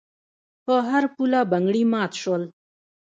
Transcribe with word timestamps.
په 0.65 0.75
هر 0.89 1.03
پوله 1.15 1.39
بنګړي 1.51 1.83
مات 1.91 2.11
شول. 2.21 2.43